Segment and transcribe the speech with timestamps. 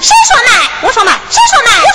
[0.00, 1.89] 谁说卖我说卖谁说卖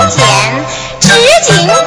[0.00, 1.79] 没啥管。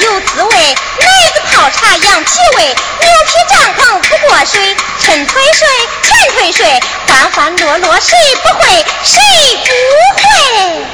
[0.00, 0.56] 有滋味
[1.00, 5.68] 奶子泡茶养脾胃牛皮帐篷不过水伸腿睡
[6.02, 6.66] 全腿睡
[7.08, 9.22] 欢欢乐乐谁不会谁
[9.64, 9.70] 不
[10.20, 10.86] 会？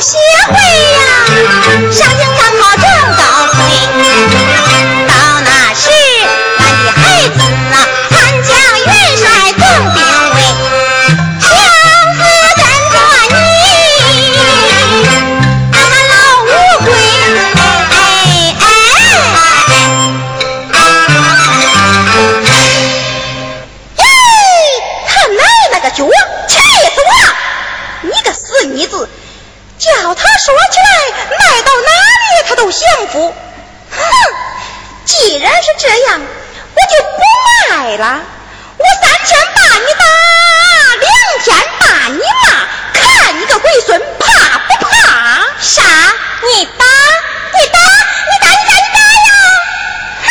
[0.00, 0.16] 协
[0.48, 1.90] 会呀！
[1.90, 2.23] 上。
[30.38, 30.86] 说起来，
[31.38, 33.34] 卖到哪里他都幸福。
[33.90, 34.00] 哼，
[35.04, 37.20] 既然是这样，我就不
[37.70, 38.20] 卖了。
[38.76, 40.04] 我三天把你打，
[41.00, 41.08] 两
[41.44, 41.46] 天
[41.78, 42.46] 把你骂，
[42.92, 45.46] 看你个龟孙怕不怕？
[45.60, 45.82] 啥？
[46.42, 46.84] 你打？
[47.54, 47.78] 你打？
[48.28, 48.46] 你打？
[48.50, 48.68] 你打？
[48.68, 49.30] 你打呀！
[50.26, 50.28] 哼，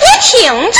[0.00, 0.30] 你听
[0.72, 0.78] 着。